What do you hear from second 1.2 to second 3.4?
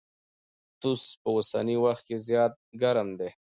په اوسني وخت کي زيات ګرم دی.